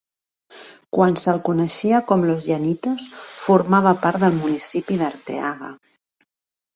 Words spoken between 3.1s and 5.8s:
formava part del municipi d'Arteaga.